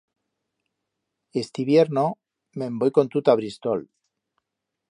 [1.41, 2.05] Iste hibierno
[2.61, 3.85] me'n voi con tu ta Bristol.